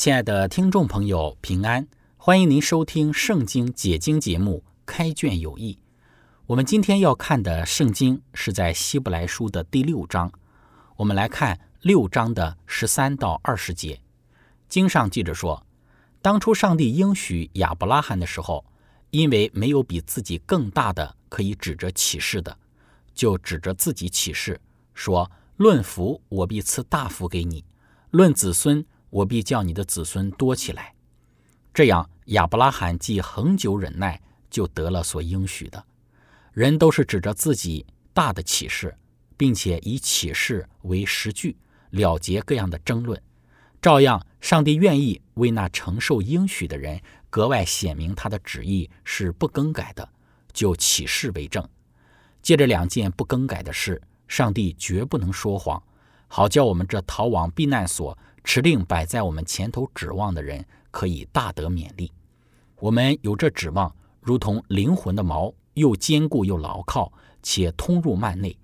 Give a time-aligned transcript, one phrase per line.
[0.00, 1.86] 亲爱的听众朋友，平安！
[2.16, 5.74] 欢迎您收听《圣经解经》节目《开卷有益》。
[6.46, 10.32] 我们今天要看的圣经是在希伯来书的第六章。
[10.96, 14.00] 我们来看六章的十三到二十节。
[14.70, 15.66] 经上记着说，
[16.22, 18.64] 当初上帝应许亚伯拉罕的时候，
[19.10, 22.56] 因为没有比自己更大的可以指着启示的，
[23.12, 24.58] 就指着自己启示
[24.94, 27.62] 说：“论福，我必赐大福给你；
[28.10, 30.94] 论子孙。”我必叫你的子孙多起来，
[31.74, 35.84] 这样亚伯拉罕既恒久忍耐，就得了所应许的。
[36.52, 38.96] 人都是指着自己大的启示，
[39.36, 41.56] 并且以启示为实据，
[41.90, 43.20] 了结各样的争论。
[43.82, 50.08] 照样，上帝愿意为那承受应许的人格外显明他的旨意是不更改的，
[50.52, 51.66] 就启示为证。
[52.42, 55.82] 借着两件不更改的事，上帝绝不能说谎，
[56.28, 58.16] 好叫我们这逃往避难所。
[58.44, 62.10] 持定摆在我们前头指望的人，可以大得勉励。
[62.76, 67.12] 我们有这指望，如同灵魂的锚，又坚固又牢靠，
[67.42, 68.56] 且通入幔内。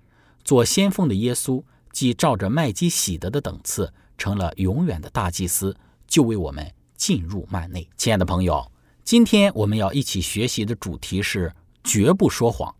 [0.42, 5.76] 做先锋的耶稣，既照着麦基喜德的等次，成了永远的大祭司，
[6.06, 7.88] 就为我们进入幔内。
[7.96, 8.70] 亲爱的朋友，
[9.04, 11.52] 今天我们要一起学习的主题是
[11.84, 12.74] 绝不说谎。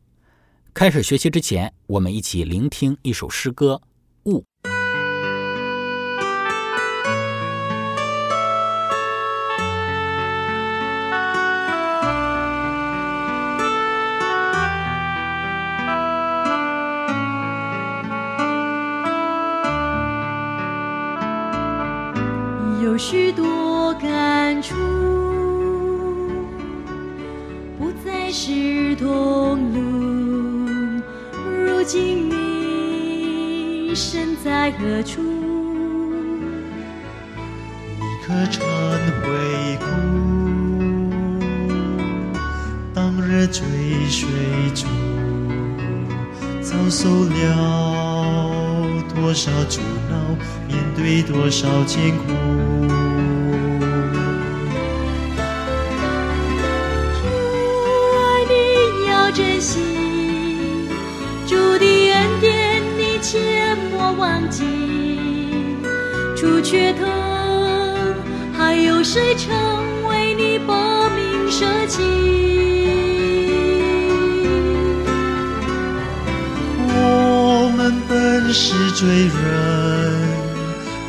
[0.73, 3.81] 开始学习之前，我们一起聆听一首诗歌。
[22.97, 24.75] 有许多感触，
[27.79, 31.03] 不再是同路。
[31.67, 35.21] 如今你身在何处？
[37.99, 38.65] 你可曾
[39.21, 39.85] 回顾
[42.95, 43.63] 当日追
[44.09, 44.27] 随
[44.75, 44.89] 中，
[46.63, 50.17] 遭受了多少阻挠，
[50.97, 52.25] 对多少艰苦
[58.49, 59.31] 你要？
[59.31, 59.81] 珍惜
[61.47, 64.65] 主的恩典，你切莫忘记。
[66.35, 67.07] 除却疼，
[68.57, 69.55] 还有谁曾
[70.09, 72.03] 为你把命舍弃？
[76.89, 79.76] 我们本是罪人，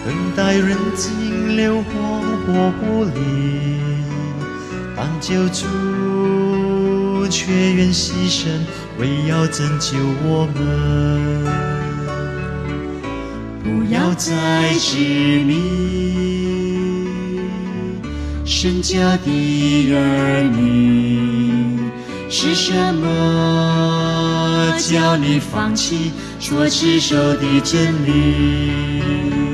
[0.08, 3.20] 等待人尽流荒火不离，
[4.96, 5.66] 当救主。
[7.30, 8.48] 却愿牺牲，
[8.98, 11.44] 为要拯救我们。
[13.62, 14.96] 不要再执
[15.44, 15.52] 迷
[18.46, 21.92] 身家的儿女，
[22.30, 29.47] 是什么叫你放弃所持守的真理？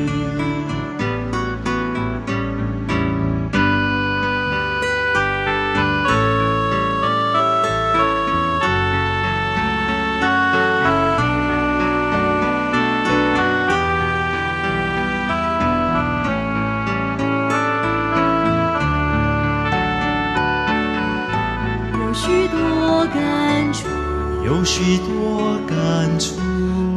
[24.64, 25.76] 许多感
[26.18, 26.36] 触，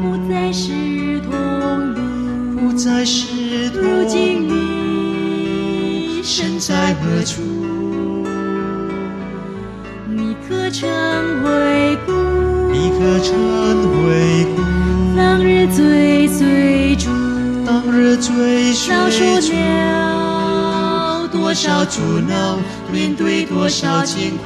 [0.01, 0.71] 不再是
[1.21, 1.33] 同
[1.95, 2.01] 路，
[2.61, 3.87] 不再是同路。
[3.87, 7.43] 如今你身在何处？
[10.09, 10.89] 你可曾
[11.43, 12.13] 回顾？
[12.73, 13.35] 你可曾
[14.05, 14.63] 回顾？
[15.17, 16.29] 当日追
[16.97, 17.11] 逐，
[17.67, 22.59] 当日追逐，遭受了多少阻挠，
[22.93, 24.45] 面对多少艰苦。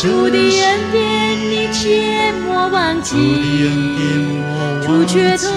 [0.00, 1.02] 主的，恩典
[1.50, 3.32] 你切莫忘记，主的
[3.64, 4.38] 恩典莫
[4.86, 5.14] 主忘记。
[5.14, 5.50] 却疼，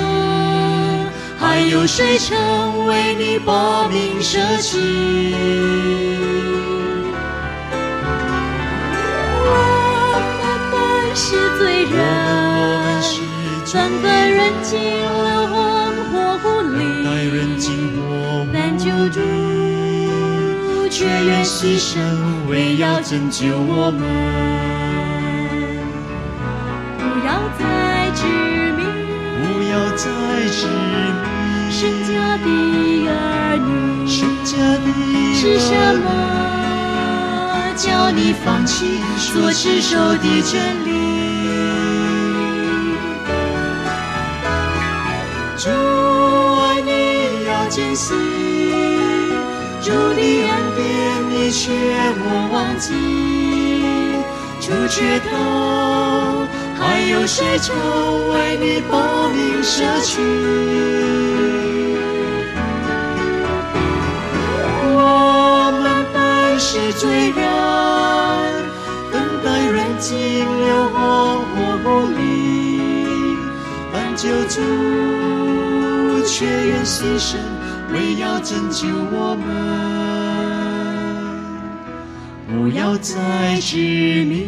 [1.38, 5.35] 还有谁曾为你把命舍弃？
[9.45, 9.51] 我
[10.39, 10.41] 们
[10.71, 10.75] 本
[11.15, 13.21] 是罪人，是罪
[13.63, 14.79] 曾在人尽
[21.31, 21.95] 愿牺牲，
[22.50, 24.01] 为要拯救我们。
[27.00, 27.63] 不要再
[28.13, 28.22] 执
[28.75, 28.80] 迷
[29.39, 29.42] 不
[29.72, 30.04] 要再
[30.51, 31.24] 执迷
[31.72, 32.12] 生家
[32.44, 32.45] 的
[33.07, 33.10] 儿
[33.66, 33.69] 女
[34.06, 34.51] 生家
[34.83, 34.86] 的
[35.33, 35.72] 是什
[36.04, 36.06] 么？
[37.78, 40.89] 叫你放弃所持守的真理。
[45.57, 45.69] 主
[46.60, 46.89] 爱你
[47.45, 48.13] 要珍惜，
[49.81, 50.60] 主的恩典
[51.41, 51.71] 你却
[52.19, 52.93] 莫忘记。
[54.59, 56.47] 主却他，
[56.79, 57.75] 还有谁曾
[58.29, 60.21] 为你把命舍去？
[64.93, 67.41] 我们本是罪人，
[69.11, 71.49] 等待人尽流荒火
[71.83, 72.19] 不离，
[73.91, 74.61] 但救主
[76.23, 77.37] 却愿牺牲，
[77.91, 80.00] 为要拯救我们。
[82.61, 84.45] 不要再执迷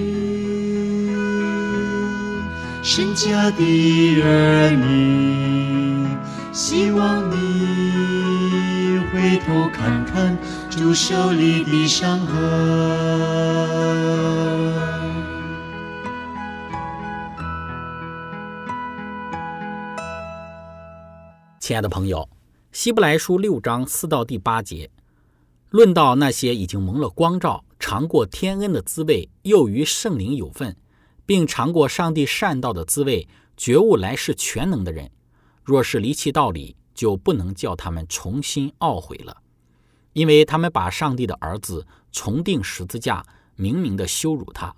[2.84, 6.08] 神家的儿女，
[6.54, 10.38] 希望你回头看看
[10.70, 12.38] 主手里的伤痕。
[21.60, 22.30] 亲爱的朋友，
[22.72, 24.92] 希伯来书六章四到第八节，
[25.72, 30.74] 论到那些已经蒙了光照、尝过天恩的滋味，又与圣灵有份，
[31.26, 33.28] 并尝过上帝善道的滋味，
[33.58, 35.12] 觉悟来世全能的人，
[35.66, 39.36] 若是离弃道理，就不能叫他们重新懊悔了，
[40.14, 43.22] 因为他们把上帝的儿子重定十字架，
[43.58, 44.74] 明明的羞辱他，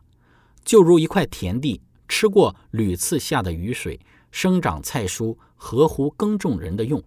[0.64, 4.00] 就如一块田地，吃过屡次下的雨水，
[4.32, 7.04] 生长菜蔬，合乎耕种人的用，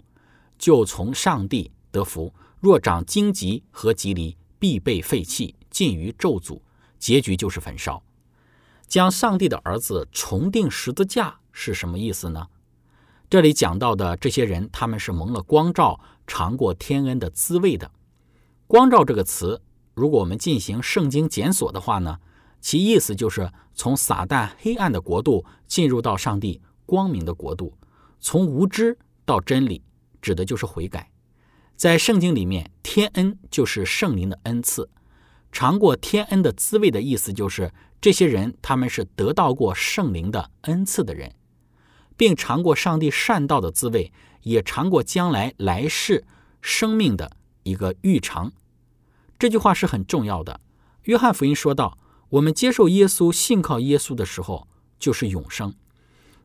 [0.57, 6.61] 就从上帝得福；若长荆棘和棘藜，必被废弃，尽于咒诅，
[6.99, 8.03] 结局就是焚烧。
[8.87, 12.49] 将上帝的儿子重定十字架是什么意思呢？
[13.29, 17.91] 这里讲到的这些人，他们是蒙了光照，尝过天恩的滋味的。
[18.67, 19.61] 光照这个词，
[19.95, 22.19] 如果我们进行圣经检索的话呢，
[22.61, 27.75] 其意思就是从撒旦黑暗的国度进入到上帝光明的国度，
[28.19, 29.83] 从无知到真理，
[30.23, 31.11] 指的就是悔改。
[31.77, 34.89] 在圣经里面，天恩就是圣灵的恩赐，
[35.51, 41.35] 尝过天恩的滋味的意思就是这些人他们是得到过圣灵的恩赐的人，
[42.17, 44.13] 并尝过上帝善道的滋味，
[44.43, 46.25] 也尝过将来来世
[46.61, 48.53] 生命的一个预尝。
[49.39, 50.61] 这句话是很重要的。
[51.05, 51.97] 约翰福音说到，
[52.29, 55.75] 我们接受耶稣、信靠耶稣的时候，就是永生。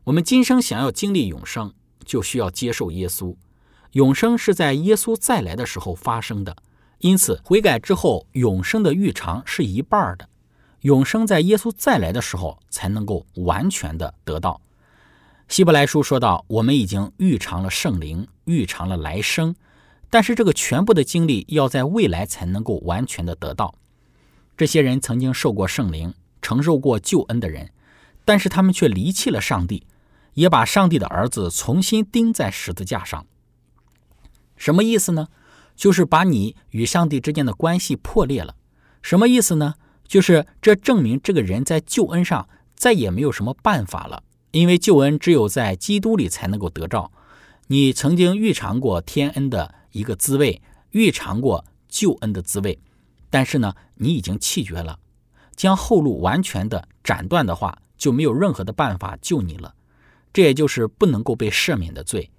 [0.04, 3.36] 我们今生想要经历永生，就需要接受耶稣。
[3.92, 6.56] 永生是在耶稣再来的时候发生的，
[7.04, 10.26] 因此悔改之后，永生的预尝是一半的。
[10.80, 14.58] 永生在耶稣再来的时候才能够完全的得到。
[15.46, 19.54] 希伯来书说到，我们已经预尝了圣灵，预尝了来生，
[20.08, 23.74] 但是这个全部的经历要在未来才能够完全的得到。
[24.56, 27.70] 这些人曾经受过圣灵，承受过救恩的人，
[28.24, 29.86] 但是他们却离弃了上帝，
[30.32, 33.26] 也把上帝的儿子重新钉在十字架上。
[34.56, 35.28] 什么意思呢？
[35.76, 38.56] 就是把你与上帝之间的关系破裂了。
[39.02, 39.74] 什么意思呢？
[40.06, 47.10] 就是这证明这个人在救恩上再也没有什么办法了，因为救恩只有在基督里才能够得着。
[47.68, 52.78] 你曾经预尝过天恩的一个滋味，预尝过救恩的滋味，
[53.30, 54.98] 但是呢，你已经弃绝了，
[55.56, 59.74] 将后路完全的斩断的话，就没有任何的办法救你了。
[60.32, 62.30] 这也就是不能够被赦免的罪。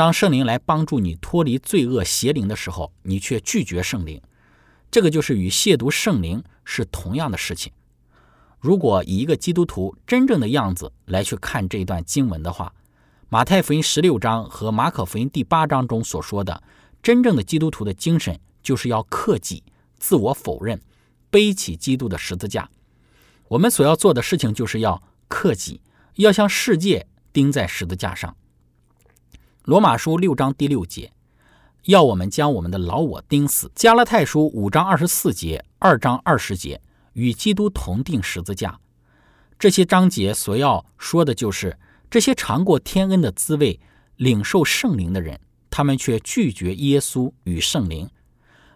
[0.00, 4.18] 当圣灵来帮助你脱离罪恶邪灵的时候，你却拒绝圣灵，
[4.90, 7.70] 这个就是与亵渎圣灵是同样的事情。
[8.60, 12.72] 如果以一个基督徒真正的样子来去看这一段经文的话，
[13.28, 16.62] 马太福音十六章和马可福音第八章中所说的
[17.02, 19.62] 真正的基督徒的精神，就是要克己、
[19.98, 20.80] 自我否认，
[21.28, 22.70] 背起基督的十字架。
[23.48, 25.82] 我们所要做的事情，就是要克己，
[26.14, 28.34] 要向世界钉在十字架上。
[29.70, 31.12] 罗马书六章第六节，
[31.84, 33.70] 要我们将我们的老我钉死。
[33.72, 36.80] 加拉太书五章二十四节、二章二十节，
[37.12, 38.80] 与基督同定十字架。
[39.60, 41.78] 这些章节所要说的就是，
[42.10, 43.78] 这些尝过天恩的滋味、
[44.16, 45.38] 领受圣灵的人，
[45.70, 48.10] 他们却拒绝耶稣与圣灵，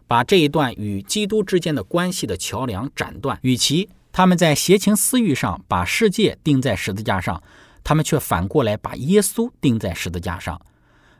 [0.06, 3.36] 把这一段与基督之间的关系的桥梁斩断。
[3.42, 7.42] 与其他们在邪情私欲上把世界钉在十字架上，
[7.82, 10.64] 他们却反过来把耶稣钉在十字架上。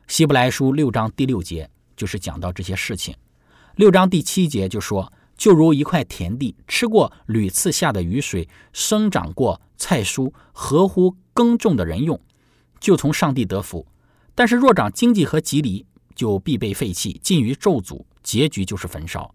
[0.07, 3.15] 希伯来书六章第六节就是讲到这些事情。
[3.75, 12.19] 六章第七节就说：“就如一块田地，吃过屡次下的雨水，生长过菜蔬，合乎耕种的人用，
[12.79, 13.83] 就从上帝得福；
[14.35, 19.33] 但是若长经济和吉利，就必被废弃，尽于咒诅，结局就是焚烧。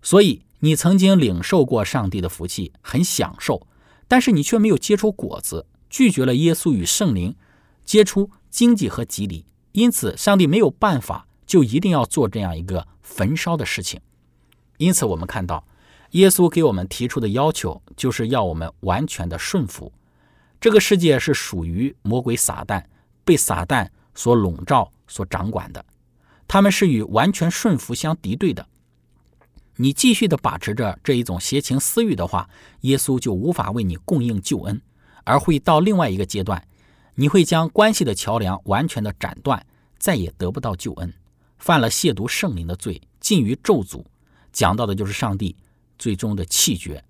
[0.00, 3.66] 所以你曾经领受过上帝的福气，很享受，
[4.06, 7.34] 但是你却没有结出果子，拒绝了耶稣与圣灵，
[7.84, 9.44] 结出经济和吉利。
[9.72, 14.00] 因此，上帝没有办法，就一定要做这样一个焚烧的事情。
[14.76, 15.64] 因此，我们看到，
[16.10, 19.92] 耶稣给我们提出的要求，就是要我们完全的顺服。
[20.60, 22.84] 这个世界是属于魔鬼撒旦，
[23.24, 25.84] 被撒旦所笼罩、所掌管的。
[26.46, 28.66] 他们是与完全顺服相敌对的。
[29.76, 32.48] 你继续的把持着这一种邪情私欲的话，
[32.82, 34.80] 耶稣就无法为你供应救恩，
[35.24, 36.62] 而会到另外一个阶段。
[37.14, 39.64] 你会将关系的桥梁完全的斩断，
[39.98, 41.12] 再也得不到救恩，
[41.58, 44.04] 犯了亵渎圣灵的罪，尽于咒诅。
[44.52, 45.56] 讲到的就是上帝
[45.98, 47.02] 最终的弃绝。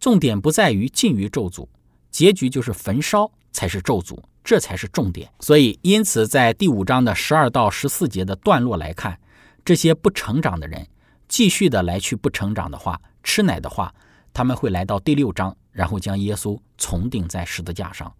[0.00, 1.66] 重点不在于尽于咒诅，
[2.10, 5.30] 结局就是焚烧才是咒诅，这才是重点。
[5.40, 9.18] 所以，因此在第五章的十二到十四节的段落来看，
[9.64, 10.86] 这些不成长的人
[11.26, 13.94] 继续的来去不成长的话，吃奶的话，
[14.32, 18.12] 他们会来到第六章，然后将耶稣重钉在十字架上。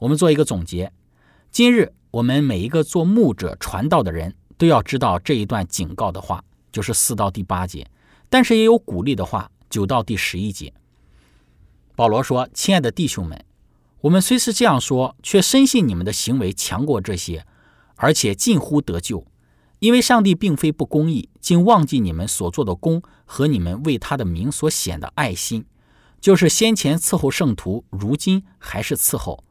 [0.00, 0.90] 我们做一个总结，
[1.50, 6.42] 今日我们每一个做牧者传道的人都要知道这一段警告的话，
[6.72, 7.86] 就是四到第八节，
[8.30, 10.72] 但是也有鼓励的话，九到第十一节。
[11.94, 13.44] 保罗说：“亲爱的弟兄们，
[14.00, 17.44] 我们虽是这样说，却深信你们的行为强过这些，
[17.96, 19.26] 而且近乎得救，
[19.80, 25.66] 因为上帝并非不公义，竟忘记你们所做的功和你们为他的名所显的爱心，
[26.18, 29.44] 就是先前伺候圣徒，如今还是伺候。”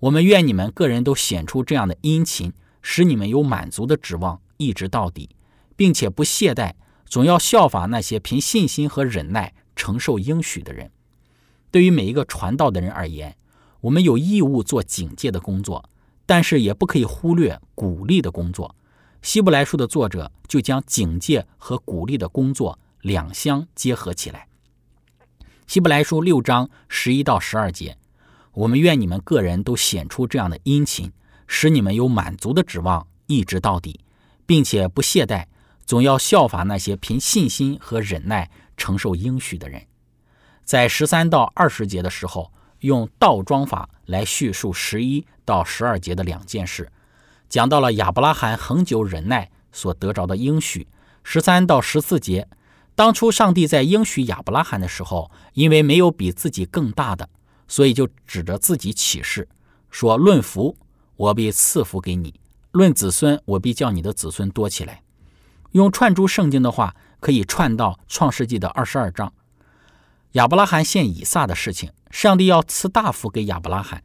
[0.00, 5.30] 我们愿你们个人都显出这样的殷勤，使你们有满足的指望，一直到底，
[5.74, 6.74] 并且不懈怠，
[7.06, 10.90] 总要效法那些凭信心和忍耐承受应许的人。
[11.70, 13.36] 对于每一个传道的人而言，
[13.80, 15.88] 我们有义务做警戒的工作，
[16.26, 18.74] 但是也不可以忽略鼓励的工作。
[19.22, 24.46] 希伯来书的作者就将警戒和鼓励的工作两相结合起来。
[25.66, 27.96] 希伯来书六章十一到十二节。
[28.56, 31.12] 我们愿你们个人都显出这样的殷勤，
[31.46, 34.00] 使你们有满足的指望，一直到底，
[34.46, 35.44] 并且不懈怠，
[35.84, 39.82] 总要效法那些凭信心和忍耐承受应许的人。
[40.64, 46.90] 在十三到二十节的时候，用倒装法来叙述十一到十二节的两件事，
[47.50, 50.88] 讲到了亚伯拉罕恒久忍耐所得着的应许。
[51.22, 52.48] 十三到十四节，
[52.94, 57.28] 当初上帝在应许亚伯拉罕的时候，因为没有比自己更大的。
[57.68, 59.48] 所以就指着自己起誓
[59.90, 60.76] 说：“论福，
[61.16, 62.32] 我必赐福给你；
[62.72, 65.02] 论子孙，我必叫你的子孙多起来。”
[65.72, 69.32] 用串珠圣经的话，可以串到创世纪的二十二章。
[70.32, 74.02] 亚伯拉罕献以撒的事情，上帝要赐大福给亚伯拉罕。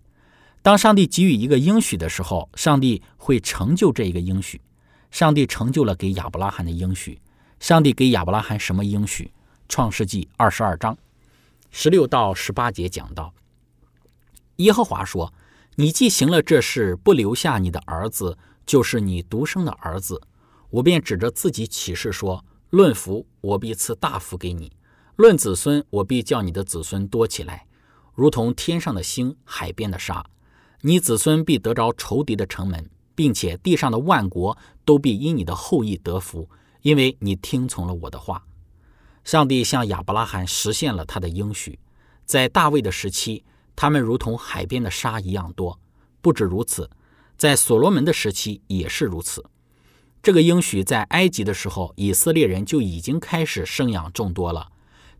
[0.61, 4.61] 当上帝给予一个应许的时候，上帝会成就这一个应许。
[5.09, 7.19] 上帝成就了给亚伯拉罕的应许。
[7.59, 9.31] 上帝给亚伯拉罕什么应许？
[9.67, 10.97] 创世纪二十二章
[11.69, 13.33] 十六到十八节讲到。
[14.61, 15.33] 耶和华说
[15.75, 20.21] ：“你既行了这事，不留下你的儿子，就是你独生的儿子，
[20.69, 24.69] 我便指着自己起誓说：论福，我必赐大福给你；
[25.15, 27.65] 论子孙，我必叫你的子孙多起来，
[28.13, 30.23] 如同天上的星、海边的沙。
[30.81, 36.47] 你子孙必得着仇敌的城门，并且地上的万国都必因你的后裔得福，
[36.81, 38.45] 因为你听从了我的话。”
[39.23, 41.79] 上帝向亚伯拉罕实现了他的应许，
[42.25, 43.43] 在大卫的时期。
[43.81, 45.79] 他们如同海边的沙一样多，
[46.21, 46.87] 不止如此，
[47.35, 49.43] 在所罗门的时期也是如此。
[50.21, 54.71] 这个应许在埃及的时候，以色列人就已经开始生养众多了。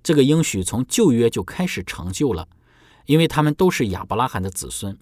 [0.04, 2.48] 这个应许从旧约就开始成就了，
[3.08, 4.96] 因为他们都是亚伯拉罕的子孙，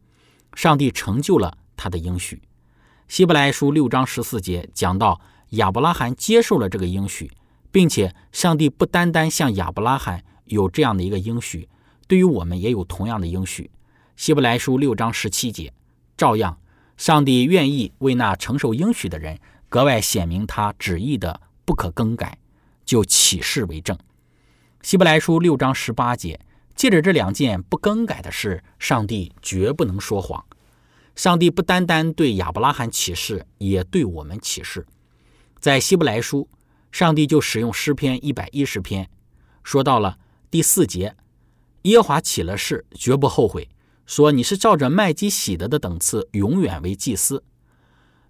[0.54, 2.42] 上帝成就了他的应许。
[3.10, 7.30] 希伯来书六章十四节讲到，亚伯拉罕接受了这个应许，
[7.74, 11.68] 并且上帝不单单向亚伯拉罕有这样的一个应许。
[12.10, 13.70] 对于我们也有同样的应许，
[14.16, 15.72] 希伯来书六章十七节，
[16.18, 16.60] 照样，
[16.98, 19.40] 上帝愿意为那承受应许的人
[19.70, 22.40] 格外显明他旨意的不可更改，
[22.84, 23.96] 就起誓为证。
[24.82, 26.40] 希伯来书六章十八节，
[26.74, 30.44] 借着这两件不更改的事，上帝绝不能说谎。
[31.16, 34.84] 上帝不单单对亚伯拉罕起誓，也对我们起誓。
[35.60, 36.50] 在希伯来书，
[36.92, 39.08] 上帝就使用诗篇一百一十篇，
[39.64, 40.18] 说到了
[40.50, 41.16] 第四节：
[41.84, 43.70] 耶华起了誓，绝不后悔，
[44.06, 47.44] 说你是照着麦基喜德的等次，永远为祭司。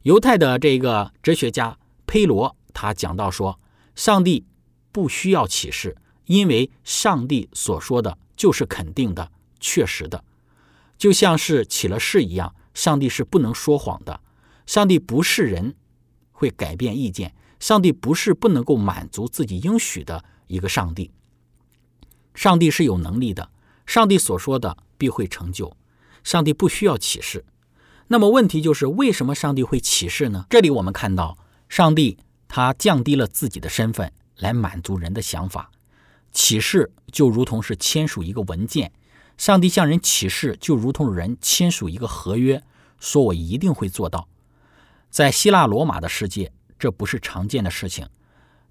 [0.03, 3.59] 犹太的这个哲学家佩罗，他讲到说，
[3.95, 4.45] 上帝
[4.91, 10.23] 不需要启示，因为上帝所说的就是肯定的、确实的，
[10.97, 12.55] 就像是起了誓一样。
[12.75, 14.21] 上帝是不能说谎的，
[14.65, 15.75] 上帝不是人
[16.31, 21.11] 会改变意见，上帝不是不能够满足自己应许的一个上帝。
[22.39, 23.49] 上帝是有能力的，
[23.85, 25.75] 上帝所说的必会成就，
[26.23, 27.43] 上帝不需要启示。
[28.07, 30.45] 那么问题就是为什么上帝会启示呢？
[30.49, 32.17] 这里我们看到，上帝
[32.47, 35.69] 他降低了自己的身份来满足人的想法，
[36.31, 38.93] 启示就如同是签署一个文件。
[39.37, 42.63] 上帝向人启示，就如同人签署一个合约，
[43.01, 44.29] 说我一定会做到。
[45.09, 48.07] 在希腊罗马的世界，这不是常见的事情，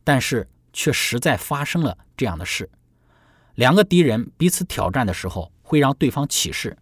[0.03, 2.71] 但是却实在发生了这样的事。
[3.59, 6.79] 两个敌人彼此挑战的时候，会让对方起誓。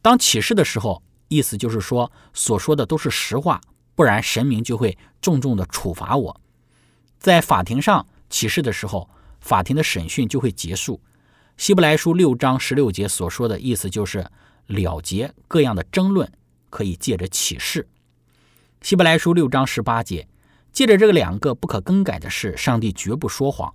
[0.00, 3.60] 当起誓的时候，意思就是说所说的都是实话，
[3.94, 6.40] 不然神明就会重重的处罚我。
[7.18, 9.10] 在法庭上起誓的时候，
[9.42, 10.98] 法庭的审讯就会结束。
[11.58, 14.26] 希伯来书六章十六节所说的意思就是
[14.68, 16.32] 了结各样的争论，
[16.70, 17.86] 可以借着启示。
[18.80, 20.26] 希伯来书六章十八节，
[20.72, 23.74] 借着这个两个不可更改的事，上帝绝不说谎，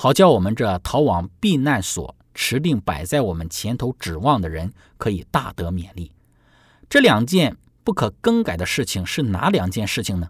[0.00, 6.12] 好叫我们这逃往避难所、持定摆在我们前头指望的人，可以大得勉励。
[6.88, 10.28] 这两件不可更改的事情是哪两件事情呢？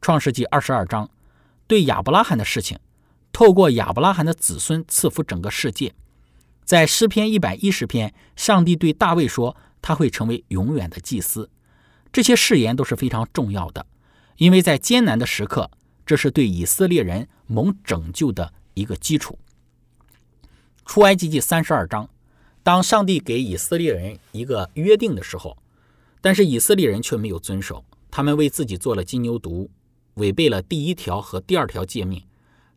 [0.00, 1.10] 创世纪二十二章
[1.66, 2.78] 对亚伯拉罕的事情，
[3.32, 5.92] 透过亚伯拉罕的子孙赐福整个世界。
[6.64, 11.50] 在诗篇一百一十篇，上帝对大卫说：“他会成为永远的祭司。”
[12.12, 13.84] 这些誓言都是非常重要的，
[14.36, 15.68] 因为在艰难的时刻，
[16.06, 19.38] 这是对以色列人蒙拯救的一个基础。
[20.84, 22.08] 出埃及记三十二章，
[22.62, 25.56] 当上帝给以色列人一个约定的时候，
[26.20, 29.68] 但是以色列人却没有遵守，他们为自己做了金牛犊，
[30.14, 32.22] 违背了第一条和第二条诫命。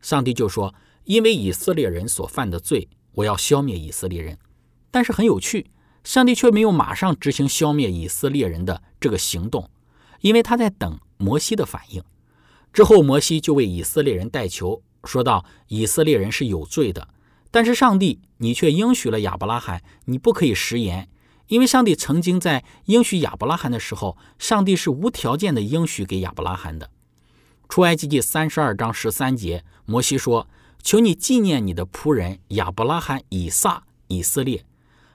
[0.00, 4.36] 上帝就说：“因为以色列人所犯的罪。”我要消灭以色列人，
[4.90, 5.70] 但是很有趣，
[6.02, 9.70] 上帝却没有马上执行消灭以色列人的这个行动，
[10.20, 12.02] 因为他在等摩西的反应。
[12.72, 17.08] 之后，摩西就为以色列人代求，说道：“以色列人是有罪的，
[17.50, 21.08] 但是上帝，你却应许了亚伯拉罕，你不可以食言，
[21.48, 26.90] 因为上帝曾经在应许亚伯拉罕的时候，上帝是无条件的应许给亚伯拉罕的。”
[27.68, 30.48] 出埃及记三十二章十三节，摩西说。
[30.86, 34.66] 求你纪念你的仆人亚伯拉罕、以撒、以色列。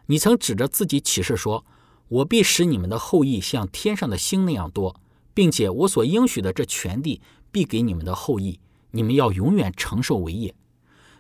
[0.08, 1.64] 你曾指着自己起誓说
[2.10, 5.00] ：“我必使你们的后裔像天上的星那样多，
[5.32, 7.22] 并且我所应许的这全地
[7.52, 8.60] 必给你们的后裔，
[8.92, 10.54] 你们要永远承受为业。”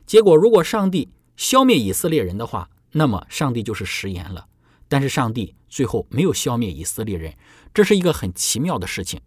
[0.06, 4.48] 结果，如果上帝消灭以色列人的话，那么上帝就是食言了。
[4.88, 7.36] 但是上帝最后没有消灭以色列人，
[7.74, 9.22] 这是一个很奇妙的事情，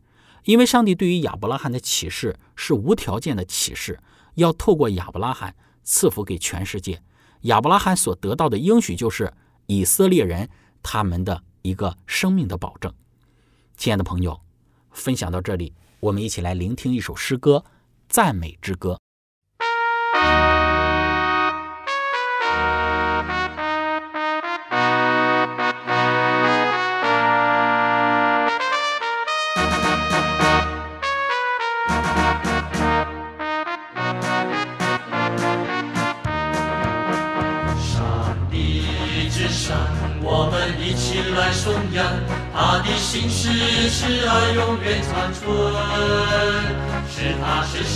[0.45, 4.01] 因为上帝对于亚伯拉罕的启示是无条件的启示。
[4.35, 7.03] 要透过亚伯拉罕赐福给全世界，
[7.43, 9.33] 亚伯拉罕所得到的应许就是
[9.67, 10.49] 以色列人
[10.83, 12.93] 他们的一个生命的保证。
[13.77, 14.41] 亲爱的朋友，
[14.91, 17.63] 分享到这里，我们一起来聆听一首诗歌
[18.13, 18.91] 《赞美之歌》。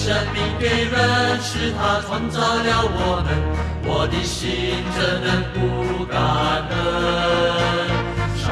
[0.07, 0.95] 生命给人，
[1.43, 3.29] 是他创造了我们，
[3.83, 4.47] 我的心
[4.95, 6.15] 怎能不感
[6.71, 6.79] 恩？
[8.39, 8.47] 上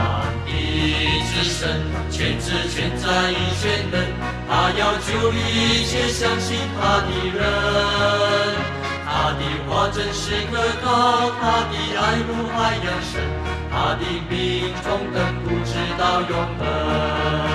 [0.45, 0.51] 帝
[1.31, 1.79] 之神，
[2.11, 4.03] 全知全在一切能，
[4.51, 7.39] 他要救一切相信他的人，
[9.07, 13.23] 他的话真是可靠，他的爱如海洋深。
[13.71, 17.54] 他的命中等不知到永恒。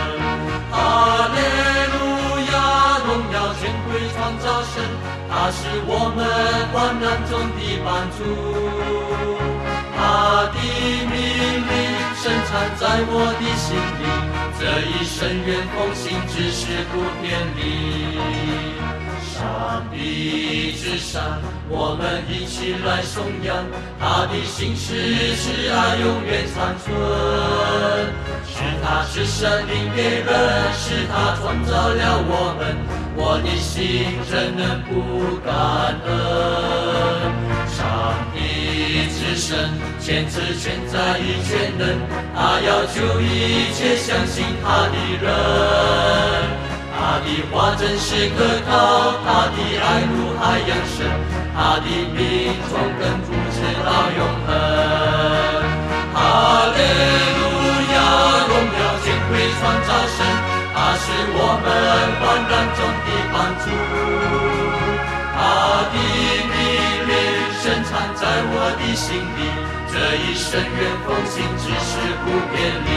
[4.80, 4.88] 神，
[5.30, 6.20] 他是我们
[6.72, 8.20] 患难中的帮助。
[9.98, 10.00] 他
[10.54, 10.58] 的
[11.12, 11.18] 命
[11.68, 11.70] 令。
[12.78, 14.04] 在我的心里。
[14.60, 18.79] 这一生愿奉行，只是不偏离。
[19.40, 23.56] 上帝之上，我们一起来颂扬
[23.98, 26.92] 他的心事，是爱永远长存。
[28.52, 30.28] 是他是生命给人，
[30.76, 32.76] 是他创造了我们，
[33.16, 36.12] 我的心怎能不感恩？
[37.72, 37.80] 上
[38.36, 39.72] 帝之神，
[40.02, 41.88] 千知全在亦全能，
[42.36, 46.69] 他要救一切相信他的人。
[47.00, 51.08] 他的话真是可靠，他的爱如海洋深，
[51.56, 52.20] 他的命
[52.68, 53.58] 从亘古直
[53.88, 53.88] 到
[54.20, 54.48] 永恒。
[56.14, 56.18] 哈
[56.76, 56.78] 利
[57.40, 57.42] 路
[57.96, 57.98] 亚，
[58.52, 59.32] 荣耀尊贵
[59.62, 60.20] 创造神，
[60.76, 61.66] 他是我们
[62.20, 63.66] 患难中的帮助。
[65.40, 65.40] 他
[65.94, 65.96] 的
[66.52, 66.54] 命
[67.08, 67.12] 令
[67.64, 69.08] 深藏在我的心
[69.40, 69.40] 里，
[69.88, 71.92] 这一生愿奉行，只是
[72.26, 72.90] 不偏离。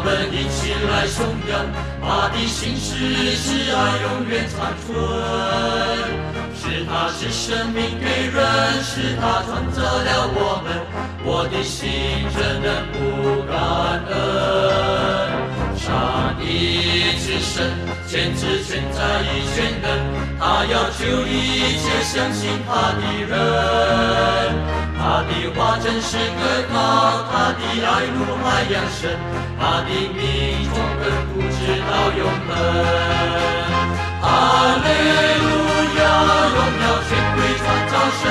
[0.00, 1.60] 我们一起来颂扬，
[2.00, 4.88] 他的心事是爱永远长存。
[6.56, 8.40] 是他是生命给人，
[8.82, 10.72] 是他创造了我们，
[11.22, 13.52] 我的心怎能不感
[14.08, 14.16] 恩？
[15.76, 17.68] 上帝之神，
[18.08, 19.86] 全知全在一全能，
[20.40, 24.79] 他要救一切相信他的人。
[25.02, 26.76] 他的话真是可靠，
[27.32, 29.16] 他的爱如海洋深，
[29.58, 31.58] 他的命从亘古直
[31.88, 32.48] 到永恒。
[34.20, 34.24] 哈
[34.84, 34.86] 利
[35.40, 35.44] 路
[35.96, 36.04] 亚，
[36.52, 38.22] 荣耀权贵创造神，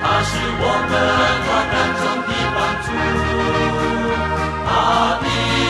[0.00, 0.92] 他是我们
[1.44, 2.86] 患难中的帮助。
[4.66, 4.68] 他
[5.20, 5.26] 的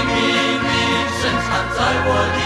[0.06, 0.14] 命
[0.62, 0.70] 令
[1.18, 2.38] 深藏在我的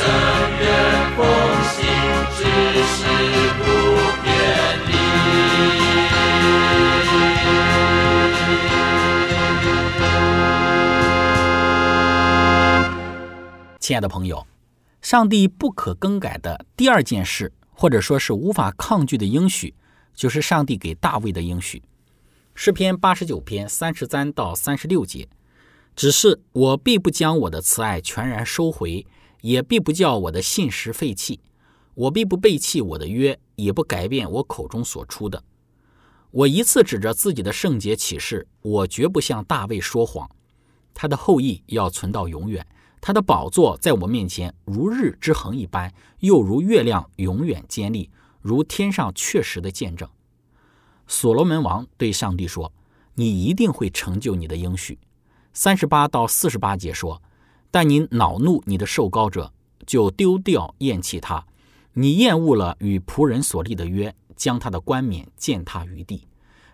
[0.00, 0.08] 生
[0.60, 0.66] 愿
[1.14, 1.26] 奉
[1.68, 1.84] 行，
[2.36, 2.40] 只
[2.86, 2.98] 是
[3.58, 3.64] 不。
[13.78, 14.46] 亲爱的朋友，
[15.02, 19.74] 上帝不可更改的第二件事，或者说是无法抗拒的应许，
[20.14, 21.82] 就是上帝给大卫的应许。
[22.54, 25.28] 诗篇八十九篇三十三到三十六节。
[25.96, 29.04] 只是我必不将我的慈爱全然收回，
[29.42, 31.40] 也必不叫我的信实废弃。
[31.94, 35.42] 我必不背弃我的约，也不改变我口中所出的。
[36.30, 40.30] 我一次指着自己的圣洁启示，我绝不向大卫说谎。
[40.94, 42.66] 他的后裔要存到永远，
[43.00, 48.08] 他的宝座在我面前如日之恒一般，又如月亮永远坚立，
[48.40, 50.08] 如天上确实的见证。
[51.06, 52.72] 所罗门王对上帝说
[53.14, 54.98] ：“你一定会成就你的应许。”
[55.52, 57.20] 三十八到四十八节说
[57.70, 59.52] ：“但你恼怒你的受膏者，
[59.86, 61.44] 就丢掉厌弃他；
[61.92, 66.26] 你厌恶了与仆人所立的约，将他的冠冕践踏于地；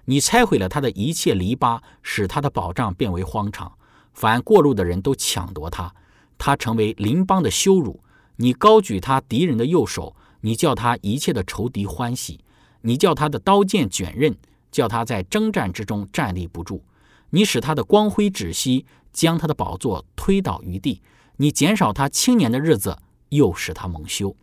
[0.06, 3.72] 你拆毁了他的一切篱笆，使他的保障变为荒场。
[4.14, 5.94] 凡过路的人都抢夺他，
[6.38, 8.00] 他成为邻邦的羞辱。
[8.36, 12.38] 你高举他敌人的右手，你叫他一切的仇敌欢喜；
[12.80, 14.34] 你叫他的刀剑卷刃，
[14.70, 16.82] 叫他在征战之中站立不住。”
[17.30, 21.00] 你使他的光辉止息，将他的宝座推倒于地；
[21.38, 22.98] 你减少他青年的日子，
[23.30, 24.36] 又使他蒙羞。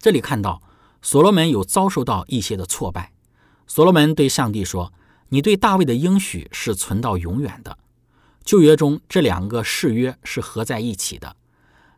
[0.00, 0.60] 这里看到
[1.00, 3.12] 所罗门有遭受到一些的挫败。
[3.68, 4.92] 所罗门对上帝说
[5.30, 7.78] ：“你对大卫的应许是存到永远的。”
[8.42, 11.36] 旧约中这两个誓约是合在一起的。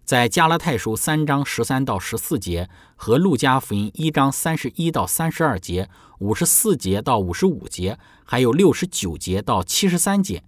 [0.04, 10.42] 在加拉太书三章十三到十四节和路加福音一章三十一到三十二节、五十四节到五十五节，还有六十九节到七十三节，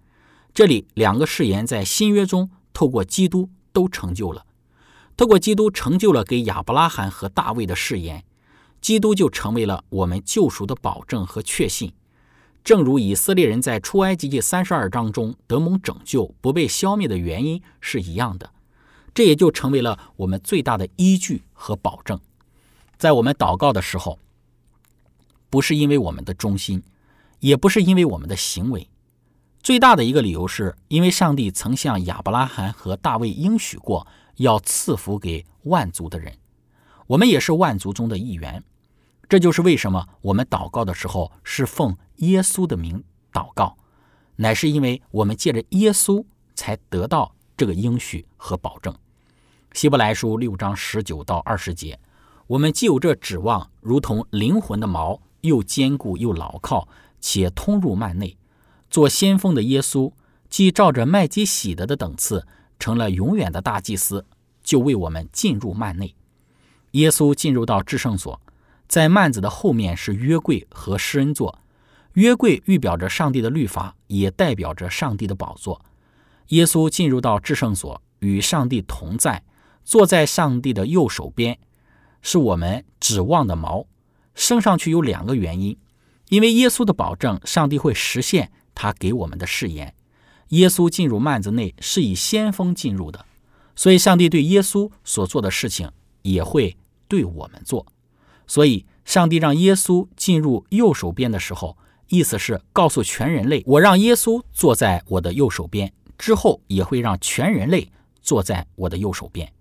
[0.52, 4.44] 这里两个誓言在新约中透过基督都成就了。
[5.16, 8.24] 透过基督成就了给亚伯拉罕和大卫的誓言，
[8.80, 11.92] 基督就成为了我们救赎的保证和确信。
[12.62, 18.50] 正如以色列人在出埃及记三十二章中得蒙拯救、不被消灭的原因是一样的。
[19.14, 22.20] 这也就成为了我们最大的依据和保证，
[22.98, 24.18] 在我们祷告的时候，
[25.48, 26.82] 不是因为我们的忠心，
[27.40, 28.88] 也不是因为我们的行为，
[29.62, 36.34] 最大的一个理由是因为上帝曾向亚伯拉罕和大卫应许过要赐福给万族的人，
[37.06, 38.64] 我们也是万族中的一员。
[39.28, 43.76] 这就是为什么我们祷告的时候是奉耶稣的名祷告，
[44.36, 48.96] 乃是因为我们借着耶稣才得到这个应许和保证。
[49.74, 52.00] 希伯来书六章十九到二十节，
[52.46, 56.88] 我们既有这指望，如同灵魂的锚，又坚固又牢靠，
[57.20, 58.38] 且通入幔内。
[58.90, 60.12] 做先锋的耶稣，
[60.48, 62.46] 既照着麦基洗德的等次，
[62.78, 64.26] 成了永远的大祭司，
[64.62, 66.14] 就为我们进入幔内。
[66.92, 68.40] 耶稣进入到至圣所，
[68.88, 71.60] 在幔子的后面是约柜和施恩座。
[72.14, 75.80] 约柜预表着上帝的律法，也代表着上帝的宝座。
[76.48, 79.44] 耶稣进入到至圣所，与上帝同在。
[79.84, 81.58] 坐在上帝的右手边，
[82.20, 83.86] 是我们指望的锚。
[84.34, 85.76] 升上去有两个原因：
[86.28, 89.94] 因为耶稣的保证，上帝会实现他给我们的誓言。
[90.48, 93.26] 耶稣进入幔子内是以先锋进入的，
[93.76, 97.84] 所以上帝对耶稣所做的事情也会对我们做。
[98.46, 101.76] 所以，上帝让耶稣进入右手边的时候，
[102.08, 109.52] 意思是告诉全人类：我让耶稣坐在我的右手边，之后也会让全人类坐在我的右手边。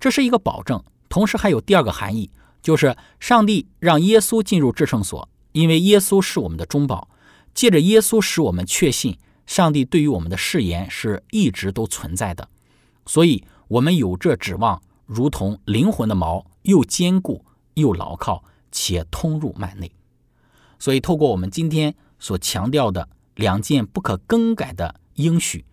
[0.00, 2.30] 这是一个保证，同时还有第二个含义，
[2.62, 7.08] 就是上帝让耶稣进入至圣所，因为耶稣是我们的中保，
[7.54, 12.48] 借着耶稣使我们确信上帝对于我们的誓言是一直都存在的，
[13.06, 19.90] 所以我们有这指望，如同灵魂的锚，又坚固又牢靠，且通入幔内。
[20.78, 25.64] 所以，透过我们今天所强调的两件不可更改的应许。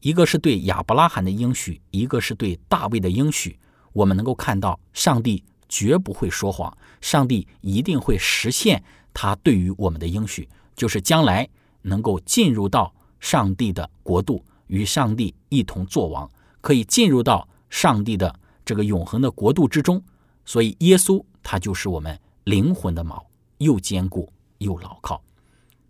[0.00, 3.58] 一个是对亚伯拉罕的应许，一个是对大卫的应许。
[3.92, 11.48] 我们能够看到，上帝绝不会说谎，上帝一定会实现他对于我们的应许，就是将来
[11.82, 20.02] 能够进入到上帝的国度，与上帝一同作王，可以进入到上帝的这个永恒的国度之中。
[20.44, 23.20] 所以，耶稣他就是我们灵魂的锚，
[23.58, 25.20] 又坚固又牢靠。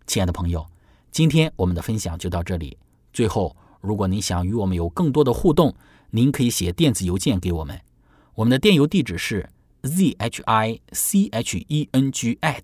[0.07, 0.65] 亲爱的朋友，
[1.11, 2.77] 今天我们的分享就到这里，
[3.11, 3.55] 最后。
[3.79, 5.73] 如果您想与我们有更多的互动，
[6.09, 7.79] 您可以写电子邮件给我们。
[8.33, 9.47] 我们的电邮地址是
[9.83, 12.63] z h i c h e n g at